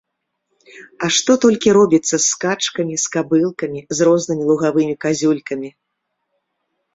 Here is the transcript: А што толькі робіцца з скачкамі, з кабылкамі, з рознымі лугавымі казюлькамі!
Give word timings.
А 1.03 1.09
што 1.17 1.31
толькі 1.43 1.75
робіцца 1.77 2.11
з 2.11 2.19
скачкамі, 2.33 2.95
з 3.03 3.11
кабылкамі, 3.17 3.79
з 3.99 4.09
рознымі 4.09 4.43
лугавымі 4.49 4.95
казюлькамі! 5.07 5.69